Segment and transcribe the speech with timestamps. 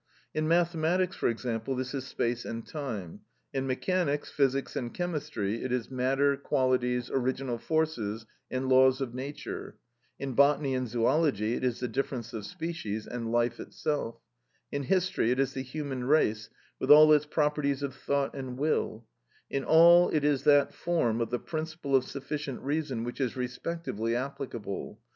[0.33, 3.19] In mathematics, for example, this is space and time;
[3.53, 9.77] in mechanics, physics, and chemistry it is matter, qualities, original forces and laws of nature;
[10.17, 14.17] in botany and zoology it is the difference of species, and life itself;
[14.71, 16.49] in history it is the human race
[16.79, 19.05] with all its properties of thought and will:
[19.51, 24.15] in all it is that form of the principle of sufficient reason which is respectively
[24.15, 24.99] applicable.